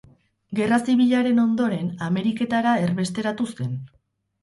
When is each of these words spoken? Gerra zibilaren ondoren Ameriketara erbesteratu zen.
Gerra 0.59 0.79
zibilaren 0.85 1.43
ondoren 1.45 1.93
Ameriketara 2.09 2.75
erbesteratu 2.89 3.51
zen. 3.55 3.81